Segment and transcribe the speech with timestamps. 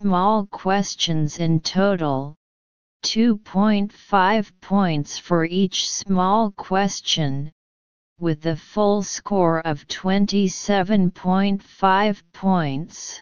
[0.00, 2.34] small questions in total,
[3.04, 7.52] 2.5 points for each small question,
[8.18, 13.20] with a full score of 27.5 points.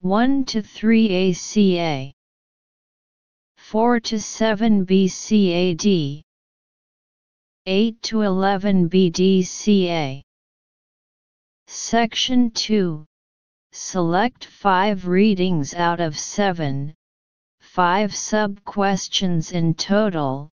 [0.00, 2.12] 1 to 3 ACA
[3.56, 6.22] 4 to 7 BCAD
[7.66, 10.22] 8 to 11 BDCA
[11.66, 13.04] Section 2
[13.72, 16.94] Select 5 readings out of 7
[17.60, 20.50] 5 sub-questions in total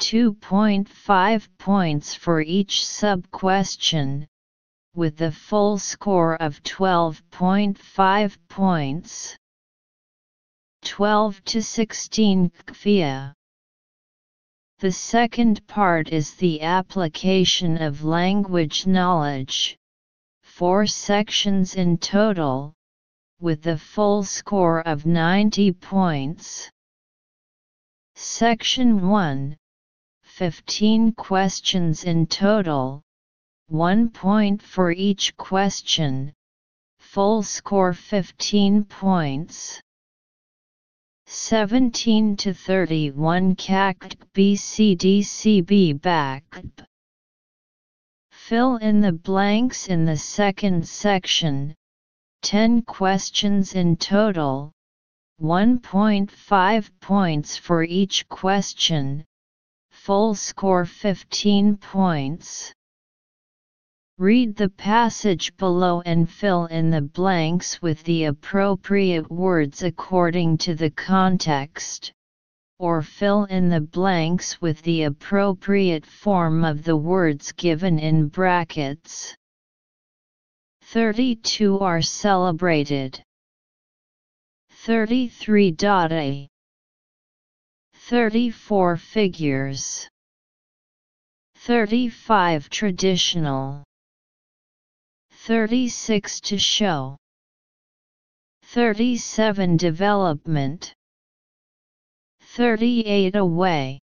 [0.00, 4.26] 2.5 points for each sub-question
[4.94, 9.36] with a full score of 12.5 points.
[10.84, 13.32] 12 to 16 KFIA.
[14.80, 19.78] The second part is the application of language knowledge.
[20.58, 22.74] Four sections in total,
[23.40, 26.70] with a full score of 90 points.
[28.14, 29.56] Section 1
[30.24, 33.00] 15 questions in total,
[33.68, 36.34] one point for each question.
[36.98, 39.80] Full score 15 points.
[41.24, 46.44] 17 to 31 CACT BCDCB back.
[48.52, 51.74] Fill in the blanks in the second section.
[52.42, 54.72] 10 questions in total.
[55.40, 59.24] 1.5 points for each question.
[59.90, 62.74] Full score 15 points.
[64.18, 70.74] Read the passage below and fill in the blanks with the appropriate words according to
[70.74, 72.12] the context,
[72.82, 79.36] or fill in the blanks with the appropriate form of the words given in brackets.
[80.80, 83.22] 32 are celebrated.
[84.84, 86.48] 33.a
[87.94, 90.08] 34 figures.
[91.54, 93.84] 35 traditional.
[95.30, 97.16] 36 to show.
[98.64, 100.92] 37 development
[102.54, 103.98] 38 away.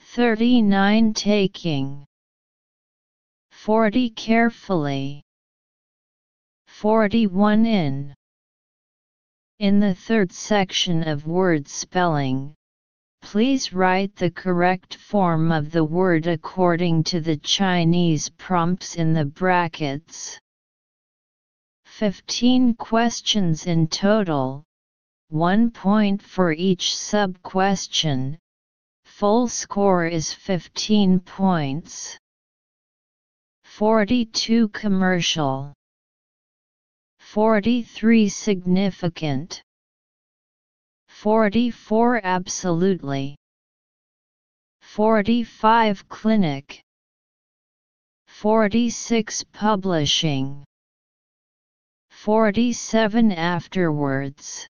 [0.00, 2.04] 39 taking.
[3.52, 5.22] 40 carefully.
[6.66, 8.14] 41 in.
[9.60, 12.56] In the third section of word spelling
[13.22, 19.26] Please write the correct form of the word according to the Chinese prompts in the
[19.26, 20.40] brackets.
[21.84, 24.65] 15 questions in total,
[25.30, 28.38] 1 point for each sub-question,
[29.04, 32.16] full score is 15 points.
[33.64, 35.74] 42 commercial.
[37.18, 39.60] 43 significant.
[41.08, 43.34] 44 Absolutely.
[44.80, 46.80] 45 Clinic.
[48.28, 50.64] 46 Publishing.
[52.10, 54.68] 47 Afterwards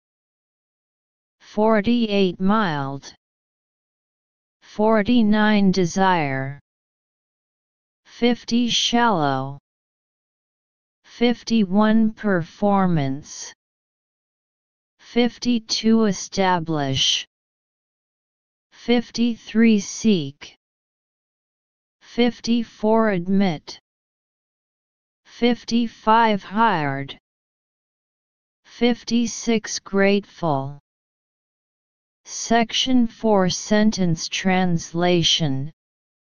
[1.53, 3.13] 48 Mild.
[4.63, 6.59] 49 Desire.
[8.05, 9.59] 50 Shallow.
[11.05, 13.53] 51 Performance.
[14.97, 17.23] 52 Establish.
[18.71, 20.55] 53 Seek.
[22.01, 23.79] 54 Admit.
[25.25, 27.19] 55 Hired.
[28.65, 30.82] 56 Grateful
[32.25, 35.71] Section 4 Sentence Translation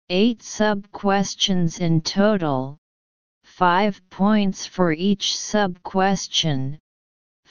[0.08, 2.78] 8 sub-questions in total
[3.44, 6.78] 5 points for each sub-question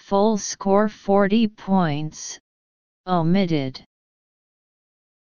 [0.03, 2.37] full score 40 points,
[3.07, 3.85] omitted.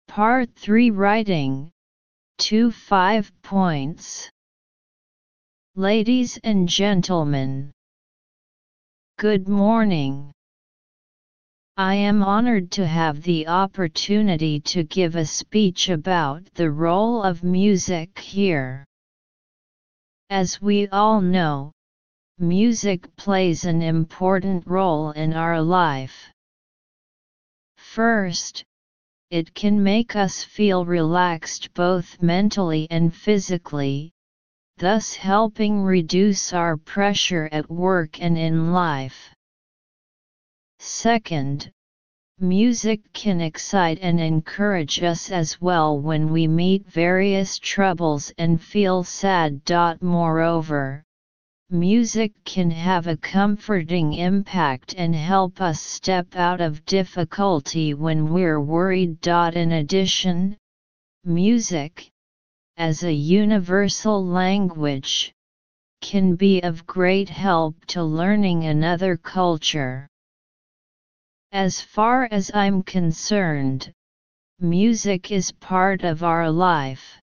[0.08, 1.70] Part 3 Writing,
[2.38, 4.30] 2 5 points.
[5.76, 7.72] Ladies and gentlemen,
[9.18, 10.32] good morning.
[11.82, 17.42] I am honored to have the opportunity to give a speech about the role of
[17.42, 18.84] music here.
[20.28, 21.72] As we all know,
[22.38, 26.30] Music plays an important role in our life.
[27.78, 28.62] First,
[29.30, 34.10] it can make us feel relaxed both mentally and physically,
[34.76, 39.34] thus helping reduce our pressure at work and in life.
[40.82, 41.70] Second,
[42.38, 49.04] music can excite and encourage us as well when we meet various troubles and feel
[49.04, 49.60] sad.
[50.00, 51.04] Moreover,
[51.68, 58.62] music can have a comforting impact and help us step out of difficulty when we're
[58.62, 59.26] worried.
[59.26, 60.56] In addition,
[61.24, 62.10] music,
[62.78, 65.34] as a universal language,
[66.00, 70.06] can be of great help to learning another culture.
[71.52, 73.92] As far as I'm concerned,
[74.60, 77.20] music is part of our life.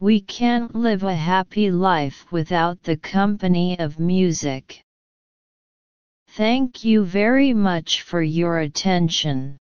[0.00, 4.82] We can't live a happy life without the company of music.
[6.28, 9.56] Thank you very much for your attention.